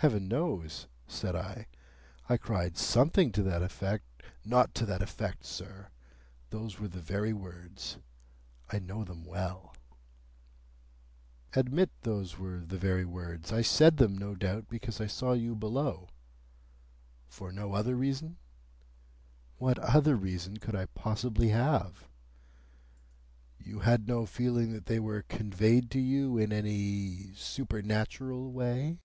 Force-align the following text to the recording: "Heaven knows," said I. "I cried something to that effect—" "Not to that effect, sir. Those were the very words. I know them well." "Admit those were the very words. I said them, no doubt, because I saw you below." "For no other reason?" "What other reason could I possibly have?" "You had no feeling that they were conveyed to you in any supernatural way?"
"Heaven 0.00 0.28
knows," 0.28 0.86
said 1.08 1.34
I. 1.34 1.66
"I 2.28 2.36
cried 2.36 2.78
something 2.78 3.32
to 3.32 3.42
that 3.42 3.62
effect—" 3.62 4.04
"Not 4.44 4.72
to 4.76 4.86
that 4.86 5.02
effect, 5.02 5.44
sir. 5.44 5.88
Those 6.50 6.78
were 6.78 6.86
the 6.86 7.00
very 7.00 7.32
words. 7.32 7.96
I 8.70 8.78
know 8.78 9.02
them 9.02 9.24
well." 9.24 9.74
"Admit 11.54 11.90
those 12.02 12.38
were 12.38 12.60
the 12.64 12.78
very 12.78 13.04
words. 13.04 13.52
I 13.52 13.62
said 13.62 13.96
them, 13.96 14.16
no 14.16 14.36
doubt, 14.36 14.68
because 14.68 15.00
I 15.00 15.08
saw 15.08 15.32
you 15.32 15.56
below." 15.56 16.10
"For 17.26 17.50
no 17.50 17.72
other 17.74 17.96
reason?" 17.96 18.36
"What 19.56 19.80
other 19.80 20.14
reason 20.14 20.58
could 20.58 20.76
I 20.76 20.86
possibly 20.86 21.48
have?" 21.48 22.06
"You 23.58 23.80
had 23.80 24.06
no 24.06 24.26
feeling 24.26 24.72
that 24.74 24.86
they 24.86 25.00
were 25.00 25.22
conveyed 25.22 25.90
to 25.90 25.98
you 25.98 26.38
in 26.38 26.52
any 26.52 27.32
supernatural 27.34 28.52
way?" 28.52 28.98